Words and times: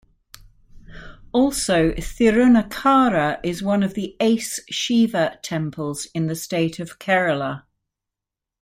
Also 1.31 1.91
Thirunakkara 1.91 3.39
is 3.43 3.61
one 3.61 3.83
of 3.83 3.93
the 3.93 4.17
ace 4.19 4.59
shiva 4.67 5.37
temples 5.43 6.07
in 6.15 6.25
the 6.25 6.33
state 6.35 6.79
of 6.79 6.97
Kerala. 6.97 7.65